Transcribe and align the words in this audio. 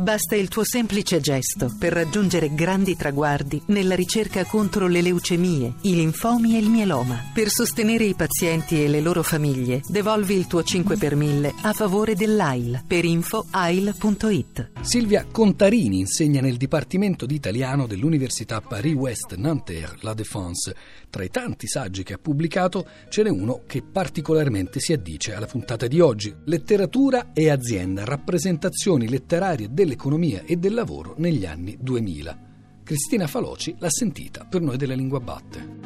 Basta 0.00 0.34
il 0.34 0.48
tuo 0.48 0.64
semplice 0.64 1.20
gesto 1.20 1.70
per 1.78 1.92
raggiungere 1.92 2.54
grandi 2.54 2.96
traguardi 2.96 3.60
nella 3.66 3.94
ricerca 3.94 4.46
contro 4.46 4.86
le 4.86 5.02
leucemie, 5.02 5.74
i 5.82 5.94
linfomi 5.94 6.56
e 6.56 6.58
il 6.58 6.70
mieloma. 6.70 7.30
Per 7.34 7.50
sostenere 7.50 8.04
i 8.04 8.14
pazienti 8.14 8.82
e 8.82 8.88
le 8.88 9.02
loro 9.02 9.22
famiglie, 9.22 9.82
devolvi 9.86 10.36
il 10.36 10.46
tuo 10.46 10.62
5 10.62 10.96
per 10.96 11.16
1000 11.16 11.52
a 11.64 11.74
favore 11.74 12.14
dell'AIL 12.14 12.82
per 12.86 13.04
info 13.04 13.44
ail.it. 13.50 14.70
Silvia 14.80 15.26
Contarini 15.30 15.98
insegna 15.98 16.40
nel 16.40 16.56
Dipartimento 16.56 17.26
di 17.26 17.34
Italiano 17.34 17.86
dell'Università 17.86 18.62
Paris-Ouest 18.62 19.34
Nanterre 19.34 19.98
La 20.00 20.14
Défense. 20.14 20.74
Tra 21.10 21.24
i 21.24 21.28
tanti 21.28 21.66
saggi 21.66 22.04
che 22.04 22.14
ha 22.14 22.18
pubblicato 22.18 22.86
ce 23.10 23.22
n'è 23.22 23.28
uno 23.28 23.64
che 23.66 23.82
particolarmente 23.82 24.80
si 24.80 24.94
addice 24.94 25.34
alla 25.34 25.46
puntata 25.46 25.86
di 25.86 26.00
oggi. 26.00 26.34
Letteratura 26.44 27.32
e 27.34 27.50
azienda, 27.50 28.04
rappresentazioni 28.04 29.06
letterarie 29.06 29.68
delle 29.70 29.88
dell'economia 29.90 30.42
e 30.46 30.56
del 30.56 30.74
lavoro 30.74 31.14
negli 31.16 31.44
anni 31.44 31.76
2000. 31.80 32.38
Cristina 32.84 33.26
Faloci 33.26 33.74
l'ha 33.78 33.90
sentita 33.90 34.46
per 34.48 34.60
noi 34.60 34.76
della 34.76 34.94
Lingua 34.94 35.18
Batte. 35.18 35.78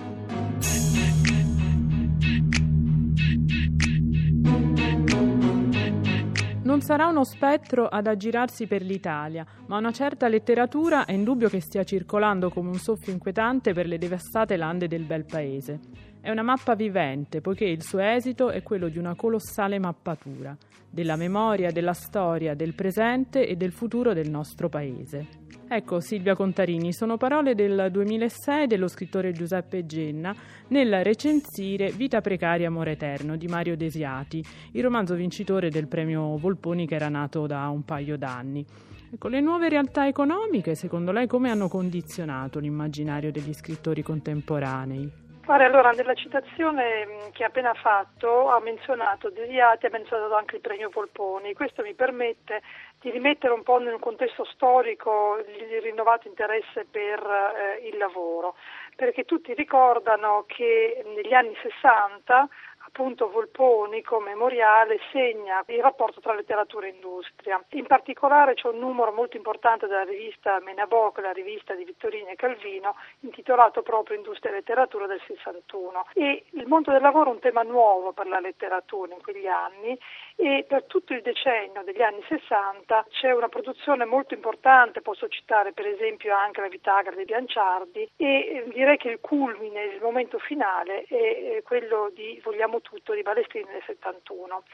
Non 6.62 6.80
sarà 6.80 7.06
uno 7.06 7.24
spettro 7.24 7.86
ad 7.86 8.06
aggirarsi 8.06 8.66
per 8.66 8.82
l'Italia, 8.82 9.46
ma 9.68 9.78
una 9.78 9.92
certa 9.92 10.28
letteratura 10.28 11.06
è 11.06 11.12
indubbio 11.12 11.48
che 11.48 11.60
stia 11.60 11.84
circolando 11.84 12.50
come 12.50 12.68
un 12.68 12.78
soffio 12.78 13.12
inquietante 13.12 13.72
per 13.72 13.86
le 13.86 13.96
devastate 13.96 14.56
lande 14.56 14.86
del 14.86 15.04
bel 15.04 15.24
paese. 15.24 15.80
È 16.24 16.30
una 16.30 16.40
mappa 16.40 16.74
vivente, 16.74 17.42
poiché 17.42 17.66
il 17.66 17.82
suo 17.82 17.98
esito 17.98 18.48
è 18.48 18.62
quello 18.62 18.88
di 18.88 18.96
una 18.96 19.14
colossale 19.14 19.78
mappatura 19.78 20.56
della 20.88 21.16
memoria, 21.16 21.70
della 21.70 21.92
storia, 21.92 22.54
del 22.54 22.72
presente 22.72 23.46
e 23.46 23.56
del 23.56 23.72
futuro 23.72 24.14
del 24.14 24.30
nostro 24.30 24.70
paese. 24.70 25.26
Ecco 25.68 26.00
Silvia 26.00 26.34
Contarini, 26.34 26.94
sono 26.94 27.18
parole 27.18 27.54
del 27.54 27.88
2006 27.92 28.66
dello 28.66 28.88
scrittore 28.88 29.32
Giuseppe 29.32 29.84
Genna 29.84 30.34
nel 30.68 31.04
recensire 31.04 31.90
Vita 31.90 32.22
precaria, 32.22 32.68
amore 32.68 32.92
eterno 32.92 33.36
di 33.36 33.46
Mario 33.46 33.76
Desiati, 33.76 34.42
il 34.72 34.82
romanzo 34.82 35.14
vincitore 35.16 35.68
del 35.68 35.88
premio 35.88 36.38
Volponi 36.38 36.86
che 36.86 36.94
era 36.94 37.10
nato 37.10 37.46
da 37.46 37.68
un 37.68 37.84
paio 37.84 38.16
d'anni. 38.16 38.64
Ecco, 39.12 39.28
le 39.28 39.42
nuove 39.42 39.68
realtà 39.68 40.06
economiche, 40.06 40.74
secondo 40.74 41.12
lei, 41.12 41.26
come 41.26 41.50
hanno 41.50 41.68
condizionato 41.68 42.60
l'immaginario 42.60 43.30
degli 43.30 43.52
scrittori 43.52 44.00
contemporanei? 44.00 45.23
Guarda, 45.44 45.66
allora 45.66 45.90
nella 45.90 46.14
citazione 46.14 47.04
mm, 47.04 47.30
che 47.32 47.44
ha 47.44 47.48
appena 47.48 47.74
fatto 47.74 48.48
ha 48.48 48.60
menzionato 48.60 49.28
Desiati, 49.28 49.84
ha 49.84 49.90
menzionato 49.90 50.34
anche 50.34 50.54
il 50.54 50.62
premio 50.62 50.88
Volponi. 50.88 51.52
Questo 51.52 51.82
mi 51.82 51.92
permette 51.92 52.62
di 52.98 53.10
rimettere 53.10 53.52
un 53.52 53.62
po' 53.62 53.74
un 53.74 53.98
contesto 54.00 54.46
storico 54.46 55.36
il 55.46 55.82
rinnovato 55.82 56.28
interesse 56.28 56.86
per 56.90 57.20
eh, 57.20 57.86
il 57.86 57.98
lavoro, 57.98 58.54
perché 58.96 59.24
tutti 59.24 59.52
ricordano 59.52 60.44
che 60.46 61.04
negli 61.14 61.34
anni 61.34 61.54
60 61.60 62.48
appunto 62.94 63.28
Volponi 63.28 64.02
come 64.02 64.30
memoriale 64.30 65.00
segna 65.10 65.64
il 65.66 65.82
rapporto 65.82 66.20
tra 66.20 66.32
letteratura 66.32 66.86
e 66.86 66.90
industria. 66.90 67.62
In 67.70 67.86
particolare 67.86 68.54
c'è 68.54 68.68
un 68.68 68.78
numero 68.78 69.10
molto 69.10 69.36
importante 69.36 69.88
della 69.88 70.04
rivista 70.04 70.60
Menaboc, 70.60 71.18
la 71.18 71.32
rivista 71.32 71.74
di 71.74 71.84
Vittorini 71.84 72.30
e 72.30 72.36
Calvino, 72.36 72.94
intitolato 73.20 73.82
proprio 73.82 74.16
Industria 74.16 74.52
e 74.52 74.54
letteratura 74.54 75.08
del 75.08 75.20
61. 75.26 76.06
E 76.14 76.44
il 76.50 76.66
mondo 76.68 76.92
del 76.92 77.00
lavoro 77.00 77.30
è 77.30 77.34
un 77.34 77.40
tema 77.40 77.62
nuovo 77.62 78.12
per 78.12 78.28
la 78.28 78.38
letteratura 78.38 79.12
in 79.12 79.20
quegli 79.20 79.48
anni 79.48 79.98
e 80.36 80.64
per 80.68 80.84
tutto 80.84 81.12
il 81.12 81.22
decennio 81.22 81.82
degli 81.84 82.02
anni 82.02 82.22
60 82.26 83.06
c'è 83.10 83.32
una 83.32 83.48
produzione 83.48 84.04
molto 84.04 84.34
importante, 84.34 85.00
posso 85.00 85.28
citare 85.28 85.72
per 85.72 85.86
esempio 85.86 86.34
anche 86.34 86.60
la 86.60 86.68
Vitagra 86.68 87.14
dei 87.14 87.24
Bianciardi 87.24 88.10
e 88.16 88.64
direi 88.72 88.96
che 88.96 89.10
il 89.10 89.20
culmine, 89.20 89.84
il 89.84 90.00
momento 90.02 90.38
finale 90.38 91.04
è 91.04 91.62
quello 91.64 92.10
di 92.14 92.40
Vogliamo 92.42 92.80
tutto 92.80 93.14
di 93.14 93.22
Balestrini 93.22 93.70
nel 93.70 93.82
71. 93.86 94.64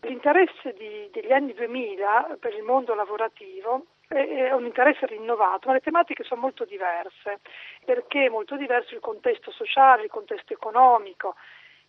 L'interesse 0.00 0.74
di, 0.74 1.08
degli 1.12 1.32
anni 1.32 1.54
2000 1.54 2.36
per 2.38 2.52
il 2.54 2.62
mondo 2.62 2.94
lavorativo 2.94 3.86
è 4.06 4.52
un 4.52 4.66
interesse 4.66 5.06
rinnovato, 5.06 5.68
ma 5.68 5.74
le 5.74 5.80
tematiche 5.80 6.24
sono 6.24 6.42
molto 6.42 6.64
diverse, 6.64 7.40
perché 7.84 8.26
è 8.26 8.28
molto 8.28 8.56
diverso 8.56 8.94
il 8.94 9.00
contesto 9.00 9.50
sociale, 9.50 10.04
il 10.04 10.10
contesto 10.10 10.52
economico, 10.52 11.36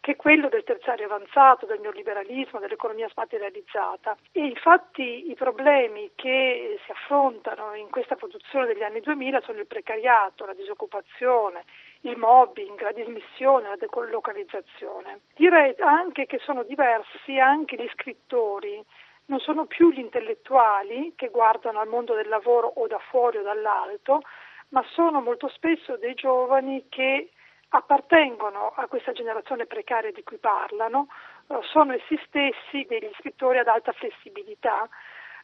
che 0.05 0.11
è 0.11 0.15
quello 0.15 0.49
del 0.49 0.63
terziario 0.63 1.05
avanzato, 1.05 1.65
del 1.65 1.79
neoliberalismo, 1.79 2.59
dell'economia 2.59 3.09
smaterializzata. 3.09 4.15
E 4.33 4.45
infatti 4.45 5.31
i 5.31 5.33
problemi 5.33 6.11
che 6.13 6.79
si 6.85 6.91
affrontano 6.91 7.73
in 7.73 7.89
questa 7.89 8.15
produzione 8.15 8.67
degli 8.67 8.83
anni 8.83 8.99
2000 8.99 9.41
sono 9.41 9.61
il 9.61 9.65
precariato, 9.65 10.45
la 10.45 10.53
disoccupazione, 10.53 11.63
il 12.01 12.17
mobbing, 12.17 12.79
la 12.83 12.91
dismissione, 12.91 13.69
la 13.69 13.77
decolocalizzazione. 13.77 15.21
Direi 15.33 15.73
anche 15.79 16.27
che 16.27 16.37
sono 16.37 16.61
diversi 16.61 17.39
anche 17.39 17.75
gli 17.75 17.89
scrittori, 17.93 18.79
non 19.25 19.39
sono 19.39 19.65
più 19.65 19.89
gli 19.89 19.97
intellettuali 19.97 21.13
che 21.15 21.29
guardano 21.29 21.79
al 21.79 21.87
mondo 21.87 22.13
del 22.13 22.27
lavoro 22.27 22.71
o 22.75 22.85
da 22.85 22.99
fuori 23.09 23.37
o 23.37 23.41
dall'alto, 23.41 24.21
ma 24.69 24.85
sono 24.89 25.19
molto 25.19 25.47
spesso 25.47 25.97
dei 25.97 26.13
giovani 26.13 26.85
che 26.89 27.31
appartengono 27.75 28.71
a 28.75 28.87
questa 28.87 29.11
generazione 29.11 29.65
precaria 29.65 30.11
di 30.11 30.23
cui 30.23 30.37
parlano, 30.37 31.07
eh, 31.47 31.59
sono 31.63 31.93
essi 31.93 32.19
stessi 32.25 32.85
degli 32.87 33.11
scrittori 33.19 33.57
ad 33.57 33.67
alta 33.67 33.91
flessibilità, 33.91 34.87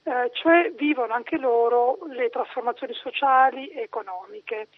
eh, 0.04 0.32
cioè 0.34 0.72
vivono 0.72 1.14
anche 1.14 1.38
loro 1.38 2.00
le 2.08 2.30
trasformazioni 2.30 2.94
sociali 2.94 3.68
e 3.68 3.82
economiche. 3.82 4.70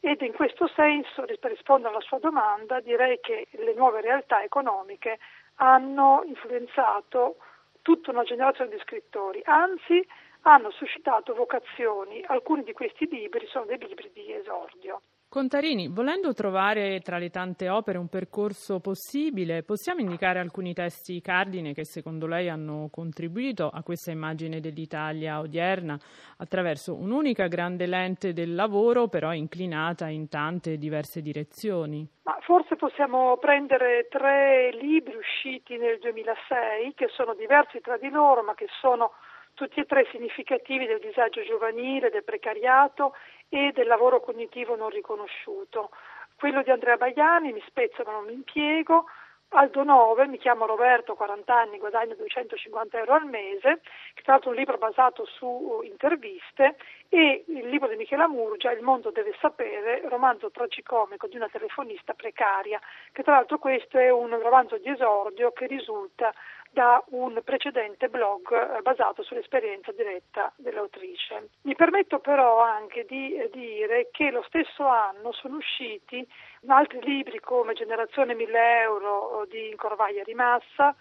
Ed 0.00 0.22
in 0.22 0.32
questo 0.32 0.66
senso, 0.68 1.24
per 1.38 1.50
rispondere 1.50 1.92
alla 1.92 2.02
sua 2.02 2.18
domanda, 2.18 2.80
direi 2.80 3.20
che 3.20 3.46
le 3.50 3.74
nuove 3.74 4.00
realtà 4.00 4.42
economiche 4.42 5.18
hanno 5.56 6.22
influenzato 6.24 7.36
tutta 7.82 8.10
una 8.10 8.24
generazione 8.24 8.70
di 8.70 8.80
scrittori, 8.80 9.40
anzi 9.44 10.04
hanno 10.42 10.70
suscitato 10.70 11.34
vocazioni. 11.34 12.24
Alcuni 12.26 12.64
di 12.64 12.72
questi 12.72 13.06
libri 13.08 13.46
sono 13.46 13.66
dei 13.66 13.78
libri 13.78 14.10
di 14.12 14.32
esordio. 14.32 15.02
Contarini, 15.32 15.88
volendo 15.88 16.34
trovare 16.34 17.00
tra 17.00 17.16
le 17.16 17.30
tante 17.30 17.70
opere 17.70 17.96
un 17.96 18.08
percorso 18.08 18.80
possibile, 18.80 19.62
possiamo 19.62 20.00
indicare 20.00 20.38
alcuni 20.38 20.74
testi 20.74 21.22
cardine 21.22 21.72
che 21.72 21.86
secondo 21.86 22.26
lei 22.26 22.50
hanno 22.50 22.90
contribuito 22.92 23.70
a 23.72 23.82
questa 23.82 24.10
immagine 24.10 24.60
dell'Italia 24.60 25.38
odierna 25.38 25.98
attraverso 26.36 26.94
un'unica 26.94 27.46
grande 27.46 27.86
lente 27.86 28.34
del 28.34 28.54
lavoro, 28.54 29.08
però 29.08 29.32
inclinata 29.32 30.06
in 30.08 30.28
tante 30.28 30.76
diverse 30.76 31.22
direzioni? 31.22 32.06
Ma 32.24 32.36
forse 32.42 32.76
possiamo 32.76 33.38
prendere 33.38 34.08
tre 34.10 34.70
libri 34.78 35.16
usciti 35.16 35.78
nel 35.78 35.98
2006 35.98 36.92
che 36.94 37.08
sono 37.08 37.32
diversi 37.32 37.80
tra 37.80 37.96
di 37.96 38.10
loro, 38.10 38.42
ma 38.42 38.52
che 38.52 38.66
sono 38.82 39.12
tutti 39.54 39.80
e 39.80 39.84
tre 39.84 40.06
significativi 40.10 40.86
del 40.86 41.00
disagio 41.00 41.42
giovanile, 41.42 42.10
del 42.10 42.24
precariato 42.24 43.14
e 43.48 43.72
del 43.72 43.86
lavoro 43.86 44.20
cognitivo 44.20 44.76
non 44.76 44.90
riconosciuto. 44.90 45.90
Quello 46.36 46.62
di 46.62 46.70
Andrea 46.70 46.96
Baiani, 46.96 47.52
mi 47.52 47.62
spezzo 47.66 48.02
ma 48.04 48.12
non 48.12 48.24
mi 48.24 48.32
impiego, 48.32 49.06
Aldo 49.54 49.84
9, 49.84 50.28
mi 50.28 50.38
chiamo 50.38 50.64
Roberto, 50.64 51.14
40 51.14 51.54
anni, 51.54 51.76
guadagno 51.76 52.14
250 52.14 52.98
euro 52.98 53.12
al 53.12 53.26
mese, 53.26 53.80
che 54.14 54.20
è 54.20 54.22
tra 54.22 54.32
l'altro 54.32 54.48
un 54.48 54.56
libro 54.56 54.78
basato 54.78 55.26
su 55.26 55.80
interviste, 55.84 56.76
e 57.10 57.44
il 57.46 57.68
libro 57.68 57.88
di 57.88 57.96
Michela 57.96 58.26
Murgia, 58.28 58.72
Il 58.72 58.80
mondo 58.80 59.10
deve 59.10 59.34
sapere, 59.40 60.08
romanzo 60.08 60.50
tragicomico 60.50 61.26
di 61.26 61.36
una 61.36 61.50
telefonista 61.50 62.14
precaria, 62.14 62.80
che 63.12 63.22
tra 63.22 63.34
l'altro 63.34 63.58
questo 63.58 63.98
è 63.98 64.08
un 64.08 64.30
romanzo 64.40 64.78
di 64.78 64.88
esordio 64.88 65.52
che 65.52 65.66
risulta 65.66 66.32
da 66.72 67.02
un 67.10 67.40
precedente 67.44 68.08
blog 68.08 68.50
eh, 68.52 68.80
basato 68.80 69.22
sull'esperienza 69.22 69.92
diretta 69.92 70.52
dell'autrice. 70.56 71.50
Mi 71.62 71.74
permetto 71.74 72.18
però 72.18 72.60
anche 72.62 73.04
di 73.04 73.34
eh, 73.34 73.50
dire 73.52 74.08
che 74.10 74.30
lo 74.30 74.42
stesso 74.46 74.86
anno 74.86 75.32
sono 75.32 75.56
usciti 75.56 76.26
altri 76.66 77.00
libri 77.02 77.40
come 77.40 77.74
Generazione 77.74 78.34
1000 78.34 78.80
euro 78.80 79.46
di 79.48 79.68
Incorvaglia 79.68 80.22
Rimassa, 80.22 80.94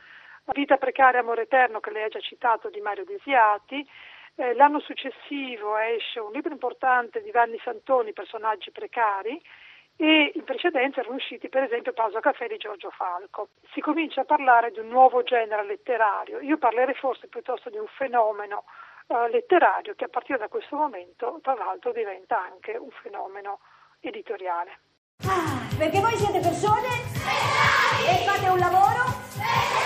Vita 0.53 0.77
precaria, 0.77 1.19
amore 1.19 1.43
eterno 1.43 1.79
che 1.79 1.91
lei 1.91 2.03
ha 2.03 2.09
già 2.09 2.19
citato 2.19 2.69
di 2.69 2.81
Mario 2.81 3.05
Desiati, 3.05 3.87
eh, 4.35 4.53
l'anno 4.55 4.79
successivo 4.79 5.77
esce 5.77 6.19
un 6.19 6.31
libro 6.31 6.51
importante 6.51 7.21
di 7.21 7.31
Vanni 7.31 7.59
Santoni, 7.63 8.11
Personaggi 8.11 8.71
precari, 8.71 9.41
e 10.01 10.31
in 10.33 10.43
precedenza 10.43 11.01
erano 11.01 11.17
usciti 11.17 11.47
per 11.47 11.61
esempio 11.61 11.93
Pausa 11.93 12.19
Caffè 12.19 12.47
di 12.47 12.57
Giorgio 12.57 12.89
Falco. 12.89 13.49
Si 13.71 13.81
comincia 13.81 14.21
a 14.21 14.25
parlare 14.25 14.71
di 14.71 14.79
un 14.79 14.87
nuovo 14.87 15.21
genere 15.21 15.63
letterario, 15.63 16.39
io 16.39 16.57
parlerei 16.57 16.95
forse 16.95 17.27
piuttosto 17.27 17.69
di 17.69 17.77
un 17.77 17.85
fenomeno 17.85 18.63
uh, 19.07 19.27
letterario 19.29 19.93
che 19.93 20.05
a 20.05 20.09
partire 20.09 20.39
da 20.39 20.47
questo 20.47 20.75
momento 20.75 21.37
tra 21.43 21.53
l'altro 21.53 21.91
diventa 21.91 22.41
anche 22.41 22.77
un 22.77 22.89
fenomeno 23.03 23.59
editoriale. 23.99 24.79
Ah, 25.23 25.69
perché 25.77 25.99
voi 25.99 26.15
siete 26.15 26.39
persone 26.39 26.89
speciali 27.13 28.09
e 28.09 28.25
fate 28.25 28.49
un 28.49 28.57
lavoro 28.57 29.05
speciale. 29.29 29.80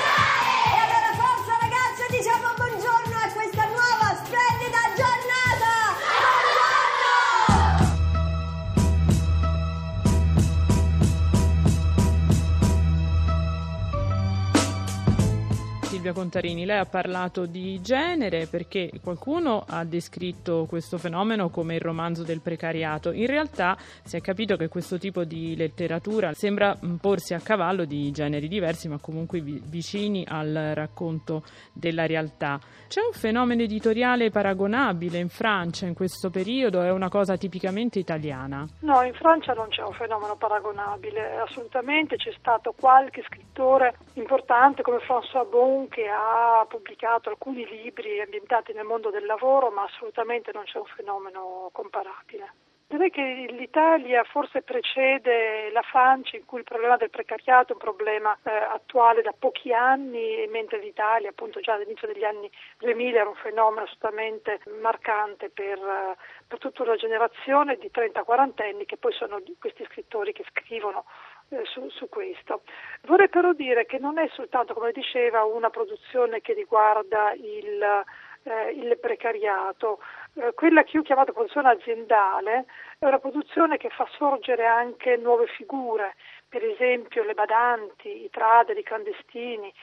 Silvia 16.06 16.22
Contarini, 16.22 16.66
lei 16.66 16.78
ha 16.78 16.86
parlato 16.86 17.48
di 17.48 17.82
genere 17.82 18.46
perché 18.46 18.92
qualcuno 19.02 19.64
ha 19.68 19.84
descritto 19.84 20.68
questo 20.70 21.00
fenomeno 21.00 21.50
come 21.50 21.74
il 21.74 21.82
romanzo 21.82 22.22
del 22.22 22.42
precariato. 22.42 23.12
In 23.12 23.26
realtà 23.26 23.76
si 24.04 24.16
è 24.16 24.22
capito 24.22 24.56
che 24.56 24.68
questo 24.68 25.00
tipo 25.00 25.24
di 25.24 25.56
letteratura 25.56 26.34
sembra 26.34 26.78
porsi 27.02 27.34
a 27.34 27.40
cavallo 27.40 27.86
di 27.86 28.12
generi 28.12 28.48
diversi 28.48 28.88
ma 28.88 29.00
comunque 29.00 29.42
vicini 29.42 30.24
al 30.28 30.74
racconto 30.76 31.42
della 31.74 32.06
realtà. 32.06 32.60
C'è 32.88 33.02
un 33.02 33.14
fenomeno 33.14 33.64
editoriale 33.64 34.30
paragonabile 34.30 35.18
in 35.18 35.30
Francia 35.30 35.88
in 35.88 35.96
questo 35.96 36.30
periodo? 36.30 36.84
È 36.84 36.92
una 36.92 37.10
cosa 37.10 37.36
tipicamente 37.36 37.98
italiana? 37.98 38.64
No, 38.82 39.02
in 39.02 39.14
Francia 39.16 39.54
non 39.54 39.70
c'è 39.70 39.82
un 39.82 39.94
fenomeno 39.94 40.36
paragonabile, 40.36 41.38
assolutamente 41.38 42.16
c'è 42.18 42.32
stato 42.38 42.76
qualche 42.80 43.24
scrittore 43.26 43.98
importante 44.14 44.84
come 44.84 44.98
François 44.98 45.50
Bon 45.50 45.88
che 45.96 46.10
ha 46.10 46.66
pubblicato 46.68 47.30
alcuni 47.30 47.66
libri 47.66 48.20
ambientati 48.20 48.74
nel 48.74 48.84
mondo 48.84 49.12
del 49.12 49.26
lavoro, 49.26 49.72
ma 49.72 49.84
assolutamente 49.84 50.52
non 50.54 50.66
c'è 50.66 50.78
un 50.78 50.92
fenomeno 50.94 51.70
comparabile. 51.72 52.65
Direi 52.88 53.10
che 53.10 53.48
l'Italia 53.50 54.24
forse 54.26 54.62
precede 54.62 55.72
la 55.72 55.82
Francia 55.82 56.38
in 56.38 56.46
cui 56.46 56.60
il 56.60 56.64
problema 56.64 56.98
del 56.98 57.10
precariato 57.10 57.72
è 57.72 57.76
un 57.76 57.82
problema 57.82 58.38
eh, 58.44 58.52
attuale 58.52 59.24
da 59.24 59.34
pochi 59.38 59.74
anni, 59.74 60.46
mentre 60.50 60.78
l'Italia 60.78 61.30
appunto 61.30 61.60
già 61.62 61.74
all'inizio 61.74 62.08
degli 62.08 62.24
anni 62.24 62.48
2000 62.78 63.20
era 63.20 63.30
un 63.30 63.36
fenomeno 63.36 63.86
assolutamente 63.86 64.60
marcante 64.82 65.50
per, 65.50 65.80
eh, 65.80 66.16
per 66.48 66.60
tutta 66.60 66.84
una 66.84 66.96
generazione 66.96 67.78
di 67.78 67.90
30-40 67.92 68.62
anni 68.62 68.86
che 68.86 68.98
poi 68.98 69.14
sono 69.14 69.42
questi 69.60 69.84
scrittori 69.86 70.32
che 70.32 70.46
scrivono 70.52 71.06
eh, 71.50 71.66
su, 71.66 71.90
su, 71.90 72.08
questo. 72.08 72.62
Vorrei 73.08 73.30
però 73.30 73.54
dire 73.54 73.88
che 73.88 73.98
non 73.98 74.20
è 74.20 74.30
soltanto, 74.34 74.76
come 74.76 74.92
diceva, 74.92 75.44
una 75.44 75.72
produzione 75.72 76.40
che 76.42 76.54
riguarda 76.54 77.34
il, 77.34 78.04
eh, 78.46 78.72
il 78.72 78.98
precariato, 79.00 80.00
eh, 80.36 80.54
quella 80.54 80.84
che 80.84 80.92
io 80.94 81.02
ho 81.02 81.04
chiamato 81.04 81.34
produzione 81.34 81.70
aziendale 81.70 82.66
è 83.00 83.06
una 83.06 83.20
produzione 83.20 83.78
che 83.78 83.90
fa 83.90 84.08
sorgere 84.18 84.66
anche 84.66 85.18
nuove 85.18 85.48
figure, 85.48 86.16
per 86.48 86.64
esempio 86.64 87.24
le 87.24 87.34
badanti, 87.34 88.24
i 88.24 88.30
trader, 88.30 88.78
i 88.78 88.84
clandestini, 88.84 89.74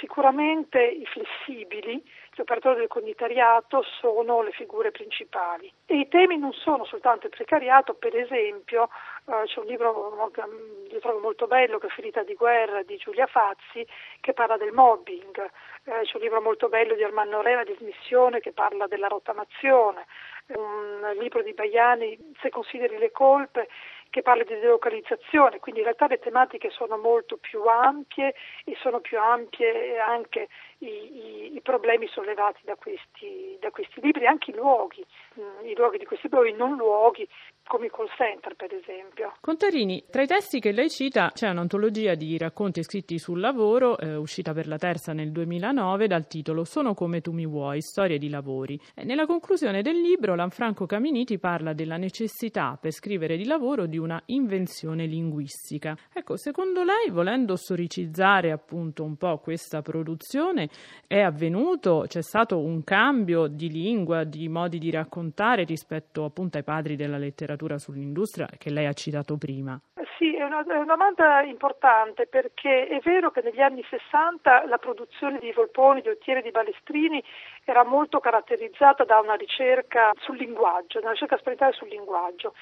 Sicuramente 0.00 0.82
i 0.82 1.04
flessibili, 1.04 2.02
gli 2.34 2.40
operatori 2.40 2.78
del 2.78 2.88
cognitariato 2.88 3.82
sono 4.00 4.42
le 4.42 4.50
figure 4.52 4.90
principali. 4.90 5.70
E 5.86 5.98
i 5.98 6.08
temi 6.08 6.38
non 6.38 6.52
sono 6.52 6.84
soltanto 6.84 7.26
il 7.26 7.32
precariato, 7.34 7.94
per 7.94 8.16
esempio 8.16 8.88
c'è 9.24 9.58
un 9.58 9.66
libro 9.66 10.14
molto, 10.16 10.42
io 10.90 11.00
trovo 11.00 11.18
molto 11.18 11.46
bello 11.46 11.78
che 11.78 11.86
è 11.86 11.90
Ferita 11.90 12.22
di 12.22 12.34
guerra 12.34 12.82
di 12.82 12.96
Giulia 12.96 13.26
Fazzi 13.26 13.86
che 14.20 14.32
parla 14.34 14.58
del 14.58 14.72
mobbing, 14.72 15.50
eh, 15.84 16.02
c'è 16.02 16.16
un 16.16 16.22
libro 16.22 16.42
molto 16.42 16.68
bello 16.68 16.94
di 16.94 17.02
Armando 17.02 17.40
Rena 17.40 17.64
di 17.64 17.74
Smissione 17.78 18.40
che 18.40 18.52
parla 18.52 18.86
della 18.86 19.08
rottamazione, 19.08 20.06
un 20.48 21.16
libro 21.18 21.42
di 21.42 21.54
Baiani 21.54 22.34
Se 22.40 22.50
consideri 22.50 22.98
le 22.98 23.10
colpe 23.10 23.68
che 24.14 24.22
parla 24.22 24.44
di 24.44 24.54
delocalizzazione, 24.54 25.58
quindi 25.58 25.80
in 25.80 25.86
realtà 25.86 26.06
le 26.06 26.20
tematiche 26.20 26.70
sono 26.70 26.96
molto 26.96 27.36
più 27.36 27.64
ampie 27.64 28.32
e 28.64 28.76
sono 28.80 29.00
più 29.00 29.18
ampie 29.18 29.98
anche 29.98 30.46
i, 30.78 30.86
i, 30.86 31.56
i 31.56 31.60
problemi 31.60 32.06
sollevati 32.06 32.60
da 32.62 32.76
questi, 32.76 33.58
da 33.60 33.70
questi, 33.70 34.00
libri, 34.00 34.24
anche 34.26 34.52
i 34.52 34.54
luoghi, 34.54 35.04
mm, 35.40 35.66
i 35.66 35.74
luoghi 35.74 35.98
di 35.98 36.04
questi 36.04 36.28
libri, 36.30 36.50
i 36.50 36.54
non 36.54 36.76
luoghi, 36.76 37.26
come 37.66 37.86
i 37.86 37.90
call 37.90 38.06
center 38.16 38.54
per 38.54 38.72
esempio. 38.72 39.32
Contarini, 39.40 40.04
tra 40.08 40.22
i 40.22 40.28
testi 40.28 40.60
che 40.60 40.70
lei 40.70 40.90
cita 40.90 41.32
c'è 41.34 41.48
un'antologia 41.48 42.14
di 42.14 42.38
racconti 42.38 42.84
scritti 42.84 43.18
sul 43.18 43.40
lavoro, 43.40 43.98
eh, 43.98 44.14
uscita 44.14 44.52
per 44.52 44.68
la 44.68 44.76
terza 44.76 45.12
nel 45.12 45.32
2009 45.32 46.06
dal 46.06 46.28
titolo 46.28 46.64
Sono 46.64 46.94
come 46.94 47.20
tu 47.20 47.32
mi 47.32 47.46
vuoi, 47.46 47.80
storie 47.80 48.18
di 48.18 48.28
lavori. 48.28 48.78
E 48.94 49.02
nella 49.02 49.26
conclusione 49.26 49.82
del 49.82 50.00
libro 50.00 50.36
Lanfranco 50.36 50.86
Caminiti 50.86 51.40
parla 51.40 51.72
della 51.72 51.96
necessità 51.96 52.78
per 52.80 52.92
scrivere 52.92 53.36
di 53.36 53.46
lavoro 53.46 53.86
di 53.86 54.02
una 54.04 54.22
invenzione 54.26 55.06
linguistica. 55.06 55.96
Ecco, 56.12 56.36
secondo 56.36 56.84
lei, 56.84 57.10
volendo 57.10 57.56
storicizzare 57.56 58.52
appunto 58.52 59.02
un 59.02 59.16
po' 59.16 59.38
questa 59.38 59.82
produzione, 59.82 60.68
è 61.06 61.20
avvenuto, 61.20 62.04
c'è 62.06 62.22
stato 62.22 62.58
un 62.58 62.84
cambio 62.84 63.46
di 63.46 63.70
lingua, 63.70 64.24
di 64.24 64.48
modi 64.48 64.78
di 64.78 64.90
raccontare 64.90 65.64
rispetto 65.64 66.24
appunto 66.24 66.58
ai 66.58 66.64
padri 66.64 66.96
della 66.96 67.18
letteratura 67.18 67.78
sull'industria 67.78 68.48
che 68.56 68.70
lei 68.70 68.86
ha 68.86 68.92
citato 68.92 69.36
prima? 69.36 69.80
Sì, 70.16 70.34
è 70.34 70.44
una, 70.44 70.64
è 70.64 70.76
una 70.76 70.84
domanda 70.84 71.42
importante 71.42 72.26
perché 72.26 72.86
è 72.86 73.00
vero 73.02 73.30
che 73.30 73.42
negli 73.42 73.60
anni 73.60 73.84
60 73.88 74.66
la 74.66 74.78
produzione 74.78 75.38
di 75.38 75.50
Volponi, 75.52 76.02
di 76.02 76.08
Ottieri 76.08 76.40
e 76.40 76.42
di 76.42 76.50
Balestrini 76.50 77.22
era 77.64 77.84
molto 77.84 78.20
caratterizzata 78.20 79.04
da 79.04 79.18
una 79.18 79.34
ricerca 79.34 80.12
sul 80.18 80.36
linguaggio, 80.36 81.00
una 81.00 81.10
ricerca 81.10 81.36
sperimentale 81.36 81.72
sul 81.72 81.88
linguaggio. 81.88 82.54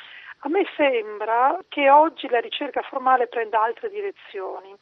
A 0.44 0.48
me 0.48 0.64
sembra 0.76 1.56
che 1.68 1.88
oggi 1.88 2.28
la 2.28 2.40
ricerca 2.40 2.82
formale 2.82 3.28
prenda 3.28 3.62
altre 3.62 3.88
direzioni. 3.88 4.74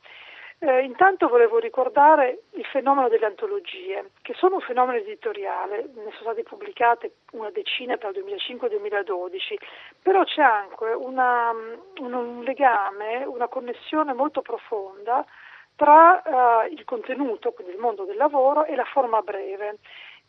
Eh, 0.62 0.82
intanto 0.82 1.28
volevo 1.28 1.58
ricordare 1.58 2.44
il 2.52 2.64
fenomeno 2.64 3.08
delle 3.08 3.26
antologie, 3.26 4.10
che 4.22 4.32
sono 4.34 4.56
un 4.56 4.60
fenomeno 4.62 4.98
editoriale, 4.98 5.90
ne 5.94 6.10
sono 6.12 6.32
state 6.32 6.42
pubblicate 6.44 7.12
una 7.32 7.50
decina 7.50 7.96
tra 7.98 8.08
il 8.08 8.14
2005 8.14 8.68
e 8.68 8.70
il 8.70 8.78
2012, 8.78 9.58
però 10.02 10.24
c'è 10.24 10.42
anche 10.42 10.84
una, 10.84 11.50
un 11.50 12.42
legame, 12.42 13.24
una 13.24 13.48
connessione 13.48 14.14
molto 14.14 14.40
profonda 14.40 15.24
tra 15.76 16.22
eh, 16.64 16.72
il 16.72 16.84
contenuto, 16.84 17.52
quindi 17.52 17.74
il 17.74 17.80
mondo 17.80 18.04
del 18.04 18.16
lavoro, 18.16 18.64
e 18.64 18.74
la 18.74 18.84
forma 18.84 19.20
breve. 19.20 19.78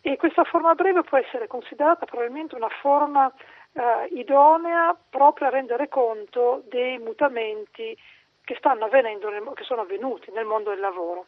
E 0.02 0.18
questa 0.18 0.44
forma 0.44 0.74
breve 0.76 1.04
può 1.04 1.18
essere 1.18 1.48
considerata 1.48 2.06
probabilmente 2.06 2.56
una 2.56 2.70
forma 2.82 3.32
eh, 3.74 4.08
idonea 4.14 4.96
proprio 5.10 5.48
a 5.48 5.52
rendere 5.52 5.88
conto 5.88 6.64
dei 6.68 6.98
mutamenti 6.98 7.98
che 8.44 8.56
stanno 8.56 8.86
avvenendo, 8.86 9.30
nel, 9.30 9.50
che 9.54 9.64
sono 9.64 9.82
avvenuti 9.82 10.32
nel 10.32 10.46
mondo 10.46 10.72
del 10.72 10.80
lavoro. 10.80 11.28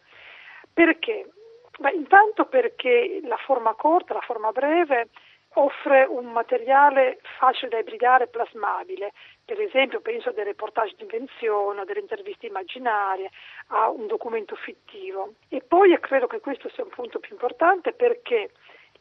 Perché? 0.73 1.29
Beh, 1.77 1.91
intanto 1.91 2.45
perché 2.45 3.19
la 3.23 3.37
forma 3.37 3.73
corta, 3.73 4.13
la 4.13 4.21
forma 4.21 4.51
breve 4.51 5.09
offre 5.55 6.03
un 6.03 6.31
materiale 6.31 7.19
facile 7.37 7.69
da 7.69 7.79
ibridare, 7.79 8.27
plasmabile. 8.27 9.13
Per 9.45 9.59
esempio 9.59 10.01
penso 10.01 10.29
a 10.29 10.31
dei 10.31 10.43
reportage 10.43 10.95
di 10.95 11.03
invenzione, 11.03 11.81
a 11.81 11.85
delle 11.85 11.99
interviste 11.99 12.47
immaginarie, 12.47 13.29
a 13.67 13.89
un 13.89 14.07
documento 14.07 14.55
fittivo. 14.55 15.33
E 15.49 15.61
poi 15.61 15.97
credo 15.99 16.27
che 16.27 16.39
questo 16.39 16.69
sia 16.69 16.83
un 16.83 16.89
punto 16.89 17.19
più 17.19 17.33
importante 17.33 17.93
perché 17.93 18.51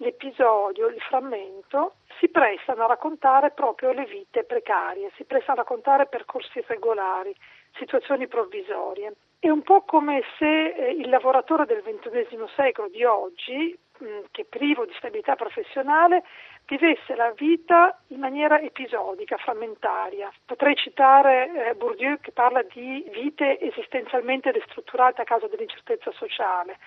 l'episodio, 0.03 0.89
il 0.89 1.01
frammento, 1.01 1.95
si 2.19 2.29
prestano 2.29 2.85
a 2.85 2.89
raccontare 2.89 3.53
proprio 3.53 3.93
le 3.93 4.05
vite 4.05 4.45
precarie, 4.45 5.11
si 5.17 5.25
prestano 5.25 5.61
a 5.61 5.63
raccontare 5.63 6.07
percorsi 6.07 6.59
irregolari, 6.59 7.35
situazioni 7.77 8.27
provvisorie. 8.29 9.15
È 9.39 9.49
un 9.49 9.63
po' 9.63 9.83
come 9.83 10.23
se 10.39 10.67
eh, 10.69 10.91
il 10.91 11.09
lavoratore 11.09 11.67
del 11.67 11.83
XXI 11.83 12.45
secolo 12.55 12.89
di 12.89 13.03
oggi, 13.05 13.77
mm, 14.03 14.25
che 14.31 14.45
privo 14.45 14.85
di 14.85 14.93
stabilità 14.99 15.35
professionale, 15.35 16.23
vivesse 16.67 17.15
la 17.17 17.33
vita 17.33 18.01
in 18.09 18.21
maniera 18.21 18.61
episodica, 18.61 19.37
frammentaria. 19.39 20.31
Potrei 20.45 20.77
citare 20.77 21.71
eh, 21.71 21.75
Bourdieu 21.75 22.19
che 22.21 22.31
parla 22.31 22.63
di 22.63 23.05
vite 23.13 23.59
esistenzialmente 23.59 24.53
destrutturate 24.53 25.23
a 25.23 25.25
causa 25.25 25.49
dell'incertezza 25.49 26.13
sociale. 26.13 26.79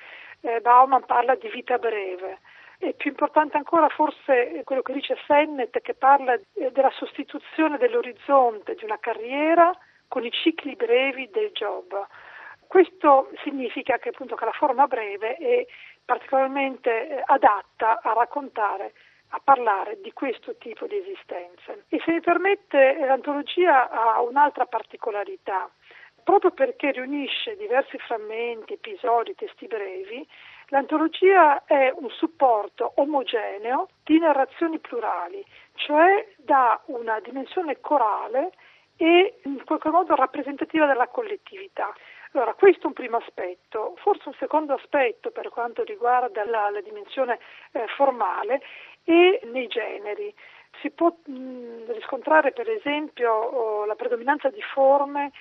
Eh, 0.42 0.62
Bauman 0.62 1.06
parla 1.06 1.36
di 1.36 1.50
vita 1.50 1.78
breve. 1.78 2.40
E 2.80 2.94
più 2.94 3.10
importante 3.10 3.58
ancora 3.58 3.88
forse 3.90 4.62
quello 4.64 4.82
che 4.82 4.94
dice 4.94 5.18
Sennett 5.26 5.80
che 5.80 5.94
parla 5.94 6.38
della 6.54 6.92
sostituzione 6.92 7.78
dell'orizzonte 7.78 8.76
di 8.76 8.84
una 8.84 9.00
carriera 9.00 9.72
con 10.08 10.26
i 10.26 10.32
cicli 10.32 10.76
brevi 10.76 11.30
del 11.32 11.52
job. 11.52 12.08
Questo 12.68 13.30
significa 13.44 13.98
che, 13.98 14.10
appunto, 14.10 14.36
che 14.36 14.46
la 14.46 14.52
forma 14.52 14.88
breve 14.88 15.36
è 15.36 15.66
particolarmente 16.04 17.10
eh, 17.10 17.24
adatta 17.26 18.02
a 18.02 18.14
raccontare, 18.14 18.94
a 19.30 19.42
parlare 19.44 20.00
di 20.02 20.12
questo 20.14 20.56
tipo 20.58 20.86
di 20.88 20.98
esistenze. 20.98 21.86
E 21.90 22.02
se 22.04 22.12
mi 22.12 22.22
permette, 22.22 22.98
l'antologia 23.00 23.90
ha 23.90 24.22
un'altra 24.22 24.66
particolarità. 24.66 25.70
Proprio 26.24 26.52
perché 26.52 26.92
riunisce 26.92 27.56
diversi 27.56 27.98
frammenti, 28.00 28.74
episodi, 28.74 29.36
testi 29.36 29.68
brevi, 29.68 30.28
l'antologia 30.76 31.64
è 31.64 31.94
un 31.96 32.10
supporto 32.10 32.92
omogeneo 32.96 33.88
di 34.04 34.20
narrazioni 34.20 34.78
plurali, 34.80 35.44
cioè 35.76 36.28
dà 36.36 36.82
una 36.88 37.22
dimensione 37.22 37.80
corale 37.80 38.52
e 38.98 39.40
in 39.44 39.64
qualche 39.64 39.90
modo 39.90 40.16
rappresentativa 40.16 40.86
della 40.86 41.08
collettività. 41.08 41.96
Allora, 42.34 42.54
questo 42.56 42.84
è 42.84 42.88
un 42.88 42.94
primo 42.94 43.16
aspetto. 43.16 43.96
Forse 44.02 44.28
un 44.28 44.34
secondo 44.38 44.74
aspetto 44.74 45.32
per 45.32 45.48
quanto 45.48 45.84
riguarda 45.84 46.44
la, 46.44 46.70
la 46.70 46.82
dimensione 46.82 47.40
eh, 47.72 47.88
formale 47.96 48.62
è 49.06 49.40
nei 49.44 49.68
generi. 49.68 50.34
Si 50.82 50.90
può 50.90 51.16
mh, 51.24 51.94
riscontrare 51.94 52.52
per 52.52 52.70
esempio 52.70 53.32
oh, 53.32 53.86
la 53.86 53.96
predominanza 53.96 54.50
di 54.50 54.62
forme 54.62 55.32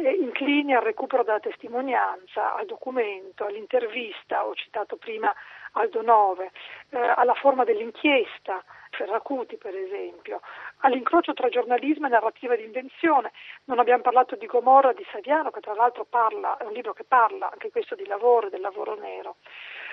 inclini 0.00 0.74
al 0.74 0.82
recupero 0.82 1.22
della 1.22 1.40
testimonianza, 1.40 2.54
al 2.54 2.66
documento, 2.66 3.44
all'intervista, 3.44 4.46
ho 4.46 4.54
citato 4.54 4.96
prima 4.96 5.34
Aldo 5.72 6.02
Nove, 6.02 6.50
eh, 6.90 6.98
alla 6.98 7.34
forma 7.34 7.64
dell'inchiesta, 7.64 8.62
Ferracuti 8.90 9.56
per 9.56 9.76
esempio, 9.76 10.40
all'incrocio 10.78 11.34
tra 11.34 11.48
giornalismo 11.48 12.06
e 12.06 12.10
narrativa 12.10 12.56
di 12.56 12.64
invenzione. 12.64 13.32
Non 13.64 13.78
abbiamo 13.78 14.02
parlato 14.02 14.34
di 14.36 14.46
Gomorra 14.46 14.92
di 14.92 15.06
Saviano, 15.12 15.50
che 15.50 15.60
tra 15.60 15.74
l'altro 15.74 16.04
parla, 16.04 16.56
è 16.56 16.64
un 16.64 16.72
libro 16.72 16.92
che 16.94 17.04
parla 17.04 17.50
anche 17.50 17.70
questo 17.70 17.94
di 17.94 18.06
lavoro 18.06 18.46
e 18.46 18.50
del 18.50 18.60
lavoro 18.60 18.94
nero. 18.94 19.36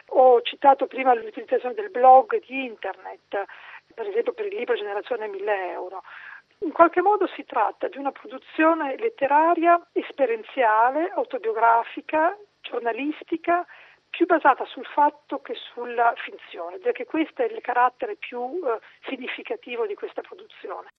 Ho 0.09 0.41
citato 0.41 0.87
prima 0.87 1.13
l'utilizzazione 1.13 1.73
del 1.73 1.89
blog 1.89 2.39
di 2.45 2.65
internet, 2.65 3.43
per 3.93 4.07
esempio 4.07 4.33
per 4.33 4.45
il 4.45 4.55
libro 4.55 4.75
Generazione 4.75 5.27
1000 5.27 5.71
euro. 5.71 6.03
In 6.59 6.71
qualche 6.71 7.01
modo 7.01 7.27
si 7.27 7.43
tratta 7.45 7.87
di 7.87 7.97
una 7.97 8.11
produzione 8.11 8.95
letteraria 8.97 9.79
esperienziale, 9.91 11.11
autobiografica, 11.11 12.35
giornalistica, 12.61 13.65
più 14.09 14.25
basata 14.25 14.63
sul 14.65 14.85
fatto 14.85 15.41
che 15.41 15.55
sulla 15.55 16.13
finzione, 16.15 16.77
perché 16.77 17.05
questo 17.05 17.41
è 17.41 17.45
il 17.45 17.59
carattere 17.59 18.15
più 18.15 18.61
eh, 18.63 18.79
significativo 19.09 19.85
di 19.85 19.93
questa 19.93 20.21
produzione. 20.21 20.93